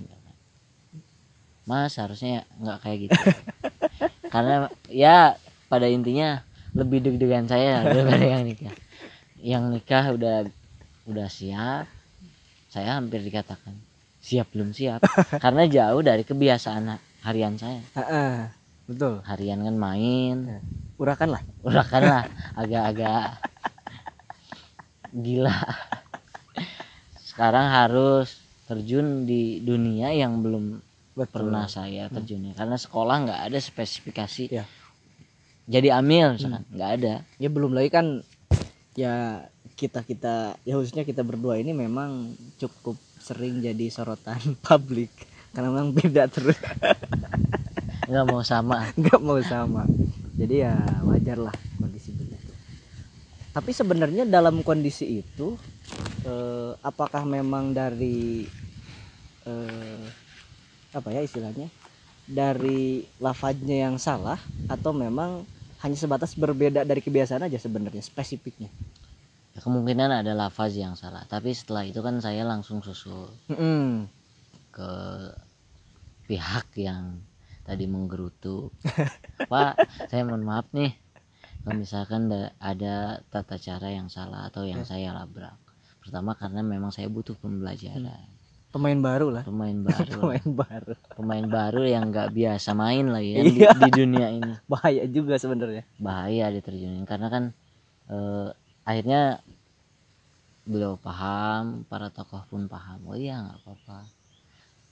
mas 1.62 1.94
harusnya 1.98 2.42
nggak 2.58 2.78
kayak 2.82 2.98
gitu. 3.08 3.20
Karena 4.32 4.66
ya 4.90 5.36
pada 5.70 5.86
intinya 5.86 6.42
lebih 6.72 7.04
deg-degan 7.04 7.46
saya 7.46 7.84
daripada 7.84 8.24
yang 8.24 8.44
nikah. 8.48 8.74
Yang 9.38 9.64
nikah 9.76 10.04
udah 10.16 10.36
udah 11.06 11.28
siap. 11.28 11.86
Saya 12.72 12.96
hampir 12.96 13.20
dikatakan 13.20 13.76
siap 14.22 14.48
belum 14.54 14.72
siap. 14.72 15.04
Karena 15.42 15.68
jauh 15.68 16.00
dari 16.00 16.24
kebiasaan 16.24 16.96
harian 17.22 17.54
saya. 17.60 17.82
Betul. 18.88 19.20
Harian 19.22 19.62
kan 19.62 19.76
main. 19.76 20.36
Urakan 20.96 21.38
lah. 21.38 21.42
Udah 21.62 21.84
kan 21.86 22.02
lah 22.02 22.24
agak-agak 22.56 23.42
gila. 25.12 25.56
Sekarang 27.20 27.68
harus 27.68 28.40
terjun 28.68 29.28
di 29.28 29.60
dunia 29.60 30.12
yang 30.16 30.40
belum 30.40 30.80
betul. 31.12 31.48
pernah 31.48 31.68
saya 31.68 32.08
terjunnya. 32.08 32.52
Karena 32.56 32.76
sekolah 32.76 33.16
nggak 33.28 33.40
ada 33.52 33.58
spesifikasi 33.58 34.44
Ya. 34.50 34.64
jadi 35.68 35.98
amil 36.00 36.36
misalkan. 36.36 36.64
Nggak 36.72 36.90
ada. 37.00 37.14
Ya 37.38 37.48
belum 37.48 37.72
lagi 37.76 37.90
kan 37.92 38.06
ya 38.92 39.46
kita 39.72 40.04
kita 40.04 40.60
ya 40.68 40.76
khususnya 40.76 41.02
kita 41.02 41.24
berdua 41.24 41.56
ini 41.56 41.72
memang 41.72 42.36
cukup 42.60 42.94
sering 43.18 43.62
jadi 43.62 43.86
sorotan 43.88 44.40
publik. 44.66 45.10
Karena 45.52 45.68
memang 45.68 45.92
beda 45.92 46.28
terus. 46.32 46.56
Nggak 48.08 48.26
mau 48.28 48.42
sama. 48.42 48.88
Nggak 48.96 49.20
mau 49.20 49.38
sama. 49.44 49.84
Jadi 50.32 50.64
ya 50.64 50.74
wajar 51.04 51.38
lah 51.38 51.54
kondisi 51.76 52.10
begitu. 52.16 52.50
Tapi 53.52 53.70
sebenarnya 53.70 54.24
dalam 54.24 54.64
kondisi 54.64 55.20
itu 55.20 55.60
eh, 56.24 56.72
apakah 56.80 57.28
memang 57.28 57.76
dari 57.76 58.48
eh, 59.44 60.04
apa 60.92 61.08
ya 61.16 61.20
istilahnya 61.24 61.68
dari 62.28 63.04
lafadznya 63.20 63.76
yang 63.88 63.96
salah 64.00 64.38
atau 64.70 64.92
memang 64.94 65.44
hanya 65.82 65.98
sebatas 65.98 66.32
berbeda 66.38 66.86
dari 66.86 67.02
kebiasaan 67.02 67.46
aja 67.48 67.58
sebenarnya 67.58 68.02
spesifiknya? 68.04 68.70
Ya, 69.54 69.60
kemungkinan 69.66 70.10
ada 70.20 70.32
lafaz 70.42 70.72
yang 70.84 70.94
salah 71.02 71.22
tapi 71.32 71.50
setelah 71.58 71.84
itu 71.90 72.00
kan 72.06 72.16
saya 72.26 72.42
langsung 72.50 72.78
susul 72.86 73.22
Mm-mm. 73.50 74.08
ke 74.72 74.88
pihak 76.28 76.66
yang 76.86 77.04
tadi 77.66 77.84
menggerutu. 77.94 78.56
Pak 79.50 79.74
saya 80.10 80.22
mohon 80.28 80.44
maaf 80.50 80.66
nih 80.78 80.92
kalau 81.62 81.76
misalkan 81.84 82.22
da- 82.32 82.54
ada 82.72 82.94
tata 83.32 83.56
cara 83.66 83.88
yang 83.98 84.08
salah 84.16 84.42
atau 84.50 84.64
yang 84.72 84.82
saya 84.90 85.10
labrak. 85.18 85.58
Pertama 86.02 86.32
karena 86.40 86.62
memang 86.74 86.92
saya 86.96 87.08
butuh 87.16 87.36
pembelajaran 87.42 88.28
pemain 88.72 88.96
baru 88.96 89.28
lah. 89.28 89.44
Pemain 89.44 89.76
baru 89.86 90.10
pemain 90.18 90.46
baru. 90.56 90.94
Pemain 91.12 91.46
baru 91.46 91.82
yang 91.84 92.08
nggak 92.08 92.32
biasa 92.32 92.72
main 92.72 93.06
lagi 93.06 93.30
kan 93.36 93.44
di, 93.44 93.52
Iya. 93.60 93.70
di 93.76 93.90
dunia 93.92 94.26
ini. 94.28 94.52
Bahaya 94.72 95.04
juga 95.06 95.36
sebenarnya. 95.36 95.84
Bahaya 95.96 96.48
diterjunin 96.48 97.04
karena 97.04 97.28
kan 97.28 97.44
eh, 98.08 98.48
akhirnya 98.82 99.44
beliau 100.62 100.94
paham 100.96 101.84
para 101.84 102.08
tokoh 102.08 102.42
pun 102.46 102.66
paham. 102.66 103.04
Oh 103.04 103.14
iya 103.14 103.38
nggak 103.38 103.58
apa-apa. 103.60 103.98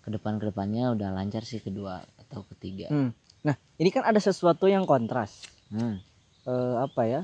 Ke 0.01 0.09
depan 0.11 0.37
ke 0.37 0.47
depannya 0.47 0.93
udah 0.93 1.09
lancar 1.11 1.43
sih 1.43 1.59
kedua 1.59 2.01
atau 2.21 2.45
ketiga. 2.47 2.87
Hmm. 2.89 3.11
nah 3.41 3.57
ini 3.81 3.89
kan 3.89 4.05
ada 4.05 4.21
sesuatu 4.21 4.69
yang 4.69 4.85
kontras. 4.85 5.49
Hmm, 5.73 5.97
Eh, 6.45 6.77
apa 6.77 7.03
ya? 7.05 7.23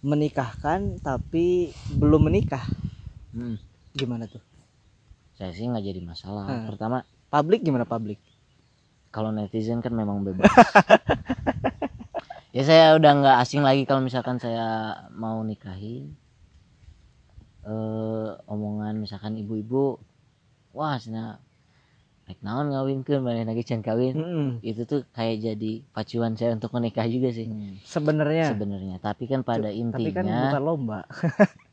Menikahkan 0.00 1.02
tapi 1.02 1.70
belum 1.90 2.30
menikah. 2.30 2.62
Hmm. 3.30 3.58
gimana 3.92 4.24
tuh 4.24 4.40
saya 5.36 5.52
sih 5.52 5.64
nggak 5.64 5.84
jadi 5.84 6.00
masalah. 6.02 6.44
Hmm. 6.44 6.66
pertama 6.66 6.96
publik 7.26 7.60
gimana 7.60 7.84
publik? 7.84 8.16
kalau 9.08 9.32
netizen 9.32 9.80
kan 9.80 9.92
memang 9.92 10.20
bebas. 10.22 10.44
Ya 12.52 12.64
saya 12.64 12.96
udah 12.96 13.12
nggak 13.14 13.36
asing 13.38 13.60
lagi 13.60 13.84
kalau 13.84 14.00
misalkan 14.00 14.40
saya 14.40 14.64
mau 15.12 15.44
nikahin 15.44 16.16
eh 17.60 18.28
omongan 18.46 18.96
misalkan 18.96 19.36
ibu-ibu 19.36 20.00
wah 20.70 20.96
sana 20.96 21.36
naik 22.24 22.40
naon 22.40 22.72
ngawin 22.72 23.04
ke 23.04 23.20
mana 23.20 23.44
lagi 23.44 23.60
can 23.60 23.84
kawin? 23.84 24.16
Mm-mm. 24.16 24.48
itu 24.60 24.82
tuh 24.82 25.04
kayak 25.12 25.44
jadi 25.44 25.84
pacuan 25.92 26.32
saya 26.32 26.56
untuk 26.56 26.72
menikah 26.72 27.04
juga 27.04 27.28
sih. 27.28 27.44
Sebenarnya. 27.84 28.50
Sebenarnya. 28.50 28.96
Tapi 28.98 29.28
kan 29.28 29.44
pada 29.44 29.68
Hmm. 29.68 29.92
tapi 29.92 30.10
kan 30.10 30.24
intinya 30.24 30.40
bukan 30.48 30.62
lomba 30.64 31.00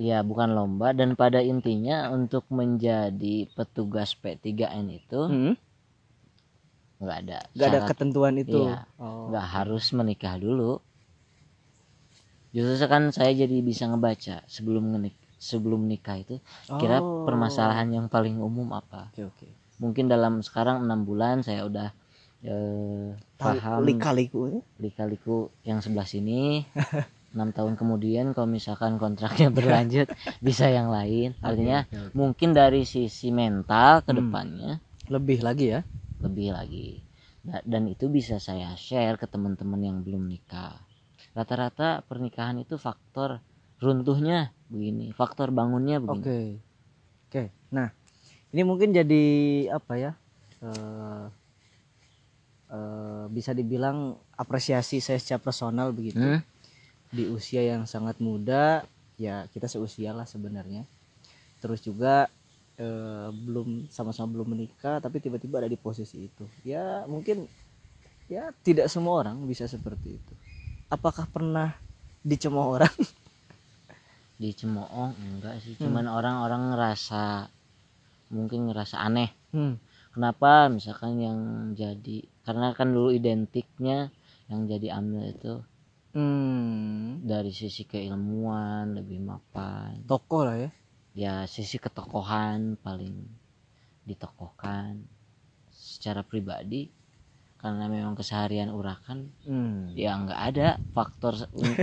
ya 0.00 0.24
bukan 0.24 0.56
lomba 0.56 0.96
dan 0.96 1.12
pada 1.12 1.44
intinya 1.44 2.08
untuk 2.08 2.48
menjadi 2.48 3.44
petugas 3.52 4.16
P3N 4.16 4.86
itu 4.90 5.20
Hmm. 5.22 5.54
nggak 6.98 7.18
ada 7.20 7.38
nggak 7.52 7.68
ada 7.70 7.80
ketentuan 7.84 8.34
itu 8.36 8.64
Iya. 8.64 8.88
oh. 8.96 9.28
nggak 9.28 9.46
harus 9.46 9.92
menikah 9.92 10.36
dulu 10.36 10.80
justru 12.50 12.82
kan 12.84 13.08
saya 13.08 13.30
jadi 13.30 13.60
bisa 13.60 13.86
ngebaca 13.86 14.42
sebelum 14.46 14.84
menik 14.90 15.14
sebelum 15.36 15.84
nikah 15.84 16.16
itu 16.16 16.36
kira 16.76 17.00
Oh. 17.00 17.24
permasalahan 17.24 17.88
yang 17.88 18.06
paling 18.08 18.36
umum 18.36 18.72
apa 18.72 19.08
oke 19.12 19.22
oke 19.28 19.48
mungkin 19.78 20.08
dalam 20.08 20.40
sekarang 20.40 20.84
enam 20.84 21.04
bulan 21.04 21.40
saya 21.40 21.64
udah 21.64 21.88
eh, 22.42 23.16
paham 23.36 23.80
lika-liku 23.80 24.60
lika-liku 24.76 25.48
yang 25.62 25.80
sebelah 25.80 26.04
sini 26.04 26.64
enam 27.34 27.50
tahun 27.54 27.74
kemudian 27.80 28.34
kalau 28.34 28.48
misalkan 28.50 28.98
kontraknya 28.98 29.48
berlanjut 29.58 30.08
bisa 30.42 30.66
yang 30.70 30.88
lain. 30.90 31.34
Artinya 31.42 31.86
oke, 31.86 31.96
oke. 31.96 32.14
mungkin 32.16 32.50
dari 32.56 32.82
sisi 32.84 33.30
mental 33.30 34.02
ke 34.06 34.10
Hmm. 34.10 34.18
depannya 34.20 34.72
lebih 35.10 35.38
lagi 35.46 35.66
ya? 35.78 35.80
Lebih 36.24 36.48
lagi. 36.52 36.88
Da- 37.40 37.64
dan 37.64 37.88
itu 37.88 38.06
bisa 38.12 38.36
saya 38.36 38.74
share 38.76 39.16
ke 39.16 39.26
teman-teman 39.30 39.80
yang 39.80 39.96
belum 40.04 40.28
nikah. 40.28 40.76
Rata-rata 41.32 42.02
pernikahan 42.04 42.60
itu 42.60 42.76
faktor 42.76 43.40
runtuhnya 43.80 44.52
begini 44.68 45.10
faktor 45.16 45.48
bangunnya 45.50 45.96
oke. 46.04 46.20
Begini 46.20 46.60
oke. 47.30 47.44
Nah 47.72 47.88
ini 48.52 48.62
mungkin 48.66 48.90
jadi 48.92 49.24
apa 49.72 49.94
ya 49.96 50.12
eh 50.60 51.24
eh, 52.70 53.24
bisa 53.30 53.50
dibilang 53.56 54.18
apresiasi 54.36 55.00
saya 55.00 55.18
secara 55.20 55.40
personal 55.42 55.92
begitu. 55.96 56.20
Hmm? 56.20 56.40
Di 57.10 57.26
usia 57.26 57.62
yang 57.62 57.84
sangat 57.86 58.18
muda 58.22 58.86
ya 59.20 59.46
kita 59.52 59.66
seusia 59.70 60.10
lah 60.16 60.26
sebenarnya. 60.26 60.86
Terus 61.62 61.80
juga 61.84 62.30
eh, 62.80 63.28
belum 63.32 63.90
sama-sama 63.92 64.32
belum 64.34 64.48
menikah 64.56 64.98
tapi 65.04 65.20
tiba-tiba 65.24 65.60
ada 65.60 65.70
di 65.70 65.78
posisi 65.78 66.28
itu. 66.28 66.44
Ya 66.64 67.04
mungkin 67.06 67.46
ya 68.30 68.54
tidak 68.66 68.86
semua 68.92 69.26
orang 69.26 69.36
bisa 69.46 69.66
seperti 69.66 70.16
itu. 70.18 70.34
Apakah 70.90 71.26
pernah 71.30 71.74
dicemooh 72.24 72.78
orang? 72.80 72.94
Dicemooh? 74.40 75.12
Enggak 75.20 75.60
sih 75.62 75.74
Hmm. 75.76 75.84
cuman 75.84 76.06
orang-orang 76.08 76.62
ngerasa 76.74 77.24
mungkin 78.32 78.70
ngerasa 78.70 78.96
aneh. 79.02 79.30
Hmm. 79.54 79.74
kenapa? 80.14 80.70
Misalkan 80.70 81.18
yang 81.22 81.38
jadi 81.78 82.26
karena 82.46 82.74
kan 82.74 82.88
dulu 82.94 83.10
identiknya 83.14 84.10
yang 84.50 84.66
jadi 84.66 84.98
amil 84.98 85.22
itu 85.34 85.54
Hmm. 86.10 87.22
dari 87.22 87.54
sisi 87.54 87.86
keilmuan 87.86 88.98
lebih 88.98 89.22
mapan 89.22 90.02
toko 90.10 90.42
lah 90.42 90.58
ya 90.58 90.70
ya 91.14 91.34
sisi 91.46 91.78
ketokohan 91.78 92.74
paling 92.82 93.14
ditokohkan 94.02 95.06
secara 95.70 96.26
pribadi 96.26 96.90
karena 97.60 97.86
memang 97.86 98.16
keseharian 98.16 98.72
urakan 98.72 99.30
hmm. 99.46 99.94
ya 99.94 100.18
nggak 100.18 100.40
ada 100.50 100.68
faktor 100.90 101.36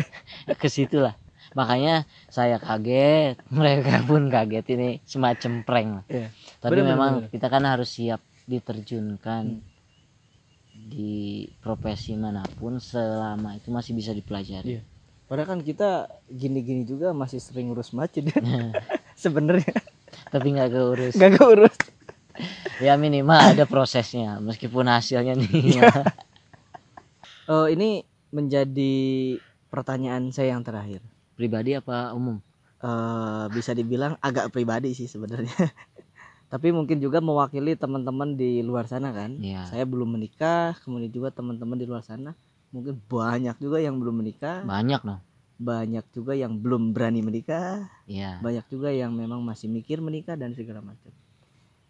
ke 0.59 0.67
situ 0.67 0.99
lah 0.99 1.15
makanya 1.55 2.03
saya 2.27 2.59
kaget 2.59 3.39
mereka 3.55 4.03
pun 4.03 4.27
kaget 4.27 4.65
ini 4.75 4.89
semacam 5.07 5.51
prank 5.63 5.89
lah 6.01 6.05
Iya. 6.11 6.27
tapi 6.59 6.71
Bener, 6.75 6.83
bener, 6.83 6.91
memang 6.97 7.11
bener. 7.23 7.29
kita 7.31 7.47
kan 7.47 7.63
harus 7.63 7.89
siap 7.95 8.19
diterjunkan 8.43 9.43
Hmm. 9.55 9.63
Di 10.79 11.13
profesi 11.57 12.13
mana 12.13 12.45
pun 12.53 12.77
selama 12.77 13.53
itu 13.53 13.67
masih 13.67 13.91
bisa 13.91 14.11
dipelajari 14.11 14.77
Iya. 14.77 14.81
padahal 15.25 15.49
kan 15.49 15.59
kita 15.59 15.89
gini-gini 16.27 16.83
juga 16.83 17.11
masih 17.11 17.37
sering 17.37 17.67
ngurus 17.67 17.91
masjid 17.91 18.23
ya. 18.23 18.37
sebenarnya 19.17 19.73
tapi 20.27 20.53
nggak 20.53 20.69
keurus 20.69 21.13
nggak 21.13 21.33
keurus 21.33 21.75
ya 22.85 22.93
minimal 22.95 23.35
ada 23.51 23.65
prosesnya 23.65 24.37
meskipun 24.37 24.85
hasilnya 24.85 25.33
nih 25.33 25.51
Iya. 25.73 25.83
Oh, 27.47 27.63
ini 27.63 28.03
menjadi 28.27 29.39
pertanyaan 29.65 30.29
saya 30.29 30.51
yang 30.51 30.61
terakhir. 30.61 30.99
pribadi 31.33 31.73
apa 31.73 32.11
umum 32.11 32.43
Eh, 32.77 33.45
bisa 33.49 33.71
dibilang 33.71 34.19
agak 34.19 34.51
pribadi 34.51 34.91
sih 34.91 35.07
sebenarnya. 35.07 35.49
Tapi 36.47 36.71
mungkin 36.71 37.03
juga 37.03 37.19
mewakili 37.19 37.75
teman-teman 37.75 38.39
di 38.39 38.63
luar 38.63 38.87
sana 38.87 39.11
kan. 39.11 39.35
Iya. 39.43 39.67
Saya 39.67 39.83
belum 39.83 40.15
menikah, 40.15 40.79
kemudian 40.79 41.11
juga 41.11 41.29
teman-teman 41.31 41.75
di 41.75 41.85
luar 41.87 42.03
sana 42.03 42.35
mungkin 42.67 42.99
banyak 43.07 43.55
juga 43.63 43.79
yang 43.79 43.95
belum 43.95 44.19
menikah, 44.19 44.67
banyak 44.67 44.99
dong 44.99 45.23
banyak 45.57 46.05
juga 46.13 46.37
yang 46.37 46.53
belum 46.61 46.93
berani 46.93 47.25
menikah, 47.25 47.89
Iya 48.05 48.37
banyak 48.37 48.65
juga 48.69 48.93
yang 48.93 49.15
memang 49.17 49.41
masih 49.41 49.65
mikir 49.71 49.97
menikah 50.03 50.37
dan 50.37 50.53
segala 50.53 50.85
macam. 50.85 51.09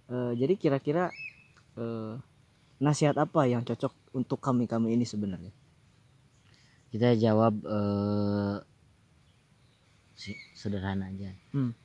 Eh, 0.08 0.32
jadi 0.40 0.54
kira-kira 0.56 1.12
eh, 1.76 2.16
nasihat 2.80 3.18
apa 3.20 3.44
yang 3.50 3.66
cocok 3.68 3.92
untuk 4.16 4.40
kami-kami 4.40 4.96
ini 4.96 5.04
sebenarnya? 5.04 5.52
kita 6.88 7.20
jawab 7.20 7.60
si- 10.16 10.40
sederhana 10.56 11.12
aja 11.12 11.36
Hmm. 11.52 11.76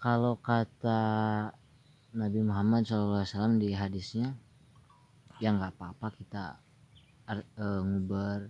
kalau 0.00 0.40
kata 0.40 1.00
Nabi 2.16 2.40
Muhammad 2.40 2.88
SAW 2.88 3.60
di 3.60 3.76
hadisnya 3.76 4.32
ya 5.38 5.52
nggak 5.52 5.76
apa-apa 5.76 6.08
kita 6.16 6.56
eh, 7.28 7.82
ngubar 7.84 8.48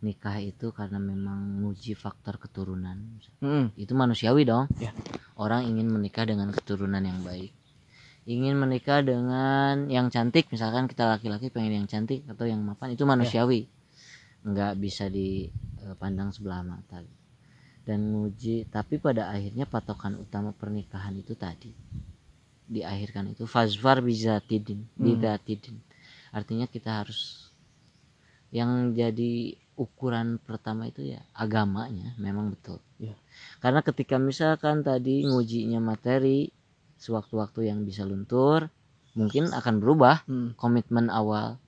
nikah 0.00 0.40
itu 0.40 0.72
karena 0.72 0.96
memang 0.96 1.60
nguji 1.60 1.92
faktor 1.92 2.40
keturunan. 2.40 3.20
Hmm. 3.40 3.72
itu 3.76 3.92
manusiawi 3.92 4.48
dong. 4.48 4.68
Ya. 4.80 4.92
orang 5.36 5.68
ingin 5.68 5.92
menikah 5.92 6.24
dengan 6.24 6.48
keturunan 6.52 7.00
yang 7.04 7.20
baik. 7.20 7.52
Ingin 8.24 8.56
menikah 8.56 9.04
dengan 9.04 9.92
yang 9.92 10.08
cantik 10.08 10.48
misalkan 10.48 10.88
kita 10.88 11.04
laki-laki 11.04 11.52
pengen 11.52 11.84
yang 11.84 11.88
cantik 11.88 12.24
atau 12.24 12.48
yang 12.48 12.64
mapan 12.64 12.96
itu 12.96 13.04
manusiawi. 13.04 13.68
Nggak 14.48 14.72
bisa 14.80 15.12
dipandang 15.12 16.32
sebelah 16.32 16.64
mata. 16.64 17.04
Dan 17.84 18.16
nguji 18.16 18.66
tapi 18.72 18.96
pada 18.96 19.28
akhirnya 19.28 19.68
patokan 19.68 20.16
utama 20.16 20.56
pernikahan 20.56 21.12
itu 21.14 21.36
tadi 21.36 21.70
diakhirkan 22.66 23.32
itu 23.32 23.44
fazfar 23.46 24.02
bizatidin 24.02 24.86
Hmm. 24.96 25.04
bidatidin 25.04 25.78
artinya 26.34 26.66
kita 26.66 27.02
harus 27.02 27.48
yang 28.54 28.94
jadi 28.94 29.54
ukuran 29.76 30.40
pertama 30.40 30.88
itu 30.88 31.04
ya 31.14 31.20
agamanya 31.36 32.14
memang 32.16 32.54
betul 32.54 32.80
Ya. 32.96 33.12
karena 33.60 33.84
ketika 33.84 34.16
misalkan 34.16 34.80
tadi 34.80 35.28
ngujinya 35.28 35.84
materi 35.84 36.48
sewaktu-waktu 36.96 37.68
yang 37.68 37.84
bisa 37.84 38.08
luntur 38.08 38.72
mungkin 39.12 39.52
akan 39.52 39.74
berubah 39.84 40.24
Hmm. 40.24 40.56
komitmen 40.56 41.12
awal 41.12 41.60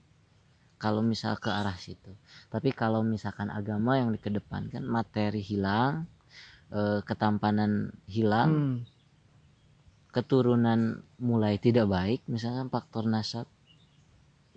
kalau 0.81 1.05
misal 1.05 1.37
ke 1.37 1.53
arah 1.53 1.77
situ 1.77 2.13
tapi 2.49 2.73
kalau 2.73 3.05
misalkan 3.05 3.53
agama 3.53 4.01
yang 4.01 4.09
dikedepankan 4.15 4.81
materi 4.89 5.45
hilang 5.45 6.09
eh, 6.73 7.01
ketampanan 7.05 7.93
hilang 8.09 8.51
Hmm. 8.57 8.98
Keturunan 10.15 10.81
mulai 11.29 11.55
tidak 11.65 11.87
baik 11.95 12.21
misalkan 12.35 12.69
faktor 12.75 13.05
nasab 13.15 13.47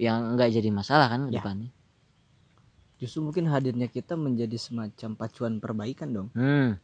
yang 0.06 0.34
nggak 0.36 0.50
jadi 0.56 0.70
masalah 0.74 1.08
kan 1.14 1.22
ke 1.28 1.32
Ya. 1.32 1.40
depannya 1.40 1.70
Justru 3.02 3.20
mungkin 3.26 3.50
hadirnya 3.50 3.90
kita 3.90 4.14
menjadi 4.14 4.58
semacam 4.62 5.10
pacuan 5.18 5.54
perbaikan 5.58 6.10
dong. 6.14 6.30
hmm. 6.38 6.78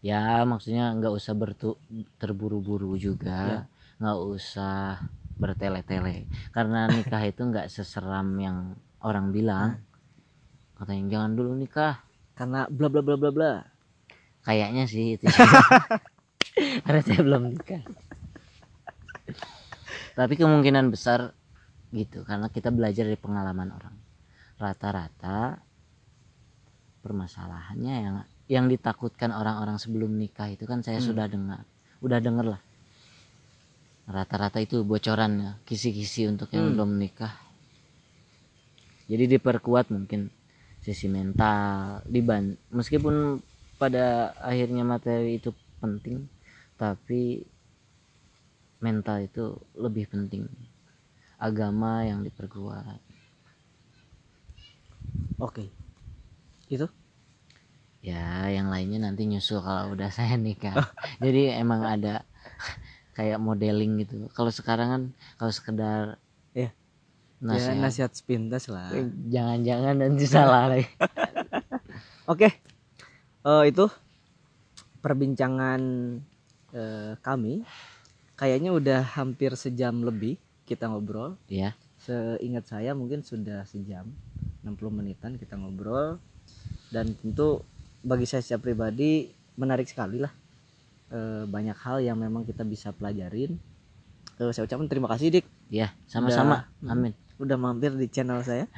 ya 0.00 0.44
maksudnya 0.48 0.84
nggak 0.96 1.12
usah 1.18 1.34
bertu 1.36 1.76
terburu-buru 2.20 2.96
Ya. 2.96 3.04
juga 3.12 3.40
nggak 4.00 4.18
usah 4.36 4.96
bertele-tele 5.40 6.28
karena 6.56 6.88
nikah 6.88 7.22
itu 7.24 7.40
nggak 7.50 7.68
seseram 7.72 8.28
yang 8.40 8.58
orang 9.04 9.26
bilang 9.36 9.70
katanya 10.78 11.04
jangan 11.12 11.32
dulu 11.38 11.52
nikah 11.56 11.94
Karena 12.38 12.64
bla 12.72 12.88
bla 12.88 13.02
bla 13.04 13.16
bla 13.20 13.30
bla. 13.36 13.52
Kayaknya 14.42 14.84
sih 14.88 15.16
itu 15.18 15.26
karena 16.84 17.00
saya 17.04 17.20
belum 17.22 17.42
nikah. 17.54 17.82
Tapi 20.16 20.34
kemungkinan 20.36 20.90
besar 20.92 21.32
gitu 21.90 22.22
karena 22.26 22.50
kita 22.52 22.68
belajar 22.70 23.06
dari 23.06 23.18
pengalaman 23.18 23.72
orang. 23.72 23.94
Rata-rata 24.60 25.56
permasalahannya 27.00 27.94
yang 27.96 28.16
yang 28.50 28.66
ditakutkan 28.66 29.30
orang-orang 29.30 29.78
sebelum 29.78 30.10
nikah 30.18 30.50
itu 30.50 30.66
kan 30.66 30.82
saya 30.82 30.98
Hmm. 31.00 31.08
sudah 31.14 31.26
dengar. 31.30 31.62
Udah 32.02 32.18
denger 32.18 32.46
lah. 32.58 32.62
Rata-rata 34.10 34.58
itu 34.58 34.82
bocorannya 34.82 35.62
kisi-kisi 35.64 36.26
untuk 36.26 36.50
yang 36.52 36.68
Hmm. 36.68 36.74
belum 36.76 36.90
nikah. 36.98 37.32
Jadi 39.06 39.38
diperkuat 39.38 39.90
mungkin 39.90 40.30
sisi 40.82 41.06
mental 41.06 42.02
diban 42.06 42.56
meskipun 42.70 43.38
pada 43.82 44.04
akhirnya 44.50 44.82
materi 44.92 45.30
itu 45.40 45.50
penting 45.82 46.18
tapi 46.80 47.20
mental 48.84 49.18
itu 49.28 49.44
lebih 49.84 50.04
penting 50.12 50.44
agama 51.48 51.92
yang 52.10 52.20
diperkuat 52.26 53.00
Oke. 55.40 55.72
Itu 56.70 56.86
ya 58.00 58.48
yang 58.48 58.72
lainnya 58.72 58.98
nanti 59.06 59.28
nyusul 59.28 59.60
kalau 59.60 59.92
udah 59.92 60.08
saya 60.16 60.34
nikah 60.40 60.88
jadi 61.20 61.60
emang 61.60 61.84
ada 61.84 62.24
kayak 63.16 63.38
modeling 63.46 64.00
gitu 64.02 64.28
kalau 64.36 64.48
sekarang 64.48 64.88
kan 64.94 65.02
kalau 65.36 65.52
sekedar 65.52 66.02
Iya. 66.56 66.70
nasihat 67.40 67.76
ya 67.76 67.82
nasihat 67.84 68.12
sepintas 68.12 68.64
lah. 68.68 68.88
Eh, 68.96 69.06
jangan-jangan 69.32 69.94
nanti 70.02 70.24
salah 70.28 70.62
lagi 70.70 70.86
Oke. 72.32 72.69
Eh, 73.40 73.64
itu 73.72 73.86
perbincangan 75.00 75.80
eh, 76.76 77.12
kami 77.24 77.64
kayaknya 78.36 78.70
udah 78.72 79.00
hampir 79.16 79.56
sejam 79.56 80.04
lebih 80.04 80.36
kita 80.68 80.88
ngobrol. 80.88 81.40
ya 81.48 81.72
Seingat 82.00 82.68
saya 82.68 82.96
mungkin 82.96 83.20
sudah 83.20 83.68
sejam 83.68 84.08
60 84.64 84.76
menitan 84.92 85.36
kita 85.36 85.56
ngobrol 85.56 86.16
dan 86.88 87.12
tentu 87.20 87.60
bagi 88.00 88.24
saya 88.24 88.40
secara 88.40 88.72
pribadi 88.72 89.28
menarik 89.60 89.84
sekali 89.84 90.16
lah 90.20 90.32
Eh, 91.10 91.42
banyak 91.42 91.74
hal 91.74 91.98
yang 92.06 92.14
memang 92.14 92.46
kita 92.46 92.62
bisa 92.62 92.94
pelajarin. 92.94 93.58
Eh, 94.38 94.50
saya 94.54 94.62
ucapkan 94.62 94.86
terima 94.86 95.10
kasih 95.10 95.34
Dik 95.34 95.46
ya 95.66 95.90
sama-sama 96.06 96.70
Udah. 96.82 96.94
amin 96.94 97.12
udah 97.42 97.56
mampir 97.58 97.90
di 97.98 98.06
channel 98.06 98.46
saya. 98.46 98.70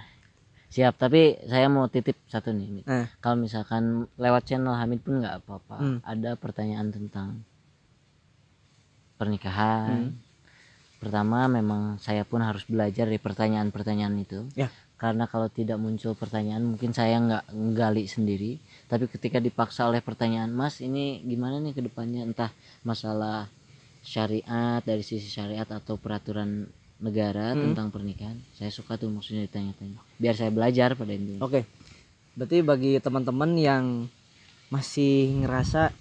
Siap 0.72 0.96
tapi 0.96 1.20
saya 1.44 1.68
mau 1.68 1.85
titip 1.87 2.16
satu 2.26 2.48
nih. 2.50 2.80
Eh. 2.82 3.06
kalau 3.20 3.37
misalkan 3.37 3.82
lewat 4.16 4.42
channel 4.42 4.72
Hamid 4.72 5.00
pun 5.00 5.20
nggak 5.20 5.37
apa-apa 5.38 5.76
Hmm. 5.76 5.98
ada 6.02 6.32
pertanyaan 6.35 6.88
tentang 6.88 7.44
pernikahan 9.14 10.11
Hmm. 10.11 10.16
pertama 10.96 11.44
memang 11.46 11.98
saya 11.98 12.22
pun 12.22 12.40
harus 12.40 12.64
belajar 12.64 13.04
dari 13.04 13.18
pertanyaan-pertanyaan 13.18 14.16
itu 14.16 14.46
Ya. 14.54 14.70
karena 14.96 15.26
kalau 15.26 15.46
tidak 15.48 15.76
muncul 15.76 16.14
pertanyaan 16.14 16.64
mungkin 16.64 16.90
saya 16.90 17.18
nggak 17.18 17.44
nggali 17.50 18.06
sendiri 18.06 18.52
tapi 18.87 19.06
ketika 19.08 19.38
dipaksa 19.38 19.85
oleh 19.85 20.00
pertanyaan 20.00 20.50
mas 20.50 20.78
ini 20.78 21.20
gimana 21.22 21.58
nih 21.58 21.72
ke 21.72 21.82
depannya 21.82 22.22
entah 22.24 22.50
masalah 22.80 23.50
syariat 24.00 24.80
dari 24.80 25.02
sisi 25.02 25.26
syariat 25.28 25.66
atau 25.68 25.94
peraturan 25.94 26.66
negara 27.03 27.53
Hmm. 27.53 27.69
tentang 27.69 27.91
pernikahan 27.91 28.38
saya 28.53 28.71
suka 28.71 28.95
tuh 28.95 29.11
maksudnya 29.11 29.43
ditanya-tanya 29.43 29.99
biar 30.17 30.33
saya 30.33 30.49
belajar 30.49 30.95
pada 30.95 31.11
intinya 31.11 31.43
Oke. 31.43 31.67
Berarti 32.33 32.62
bagi 32.62 32.97
teman-teman 32.97 33.53
yang 33.55 33.85
masih 34.69 35.12
ngerasa 35.38 35.93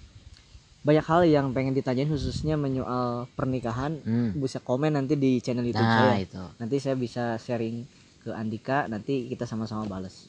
banyak 0.80 1.04
hal 1.04 1.22
yang 1.24 1.46
pengen 1.50 1.70
ditanyain 1.72 2.08
khususnya 2.08 2.56
menyoal 2.56 3.28
pernikahan, 3.30 4.00
Hmm. 4.00 4.32
bisa 4.34 4.56
komen 4.58 4.90
nanti 4.92 5.14
di 5.14 5.38
channel 5.38 5.62
YouTube 5.62 5.84
nah 5.84 6.10
saya. 6.10 6.18
itu 6.18 6.40
Nanti 6.56 6.76
saya 6.78 6.96
bisa 6.96 7.36
sharing 7.36 7.84
ke 8.18 8.32
Andika, 8.32 8.86
nanti 8.86 9.28
kita 9.28 9.44
sama-sama 9.44 9.84
balas. 9.84 10.26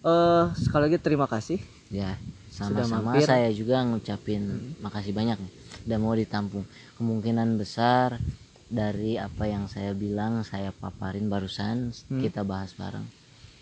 Eh, 0.00 0.44
sekali 0.56 0.86
lagi 0.86 0.98
terima 0.98 1.26
kasih. 1.26 1.58
ya 1.88 2.14
sama-sama 2.48 3.14
saya 3.20 3.50
juga 3.50 3.78
ngucapin 3.80 4.42
makasih 4.78 5.10
banyak 5.10 5.38
udah 5.84 5.98
mau 5.98 6.14
ditampung 6.14 6.62
kemungkinan 6.94 7.54
besar 7.56 8.18
dari 8.66 9.14
apa 9.16 9.46
yang 9.46 9.70
saya 9.70 9.94
bilang 9.94 10.42
saya 10.42 10.74
paparin 10.74 11.30
barusan 11.30 11.94
Hmm. 12.10 12.20
kita 12.22 12.42
bahas 12.42 12.74
bareng 12.74 13.06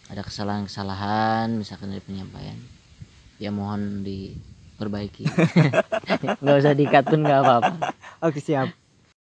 ada 0.09 0.21
kesalahan-kesalahan 0.25 1.53
misalkan 1.57 1.93
dari 1.93 2.01
penyampaian 2.05 2.57
ya 3.37 3.53
mohon 3.53 4.05
diperbaiki 4.05 5.25
nggak 6.43 6.57
usah 6.61 6.75
dikat 6.77 7.05
pun 7.09 7.21
nggak 7.25 7.40
apa-apa 7.45 7.75
Oke, 8.25 8.40
siap. 8.40 8.73